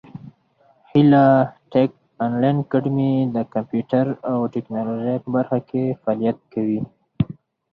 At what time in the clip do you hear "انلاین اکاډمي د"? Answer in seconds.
2.25-3.37